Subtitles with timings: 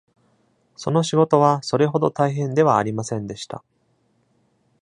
[0.75, 3.63] その仕事はそれほど大変ではありませんでした。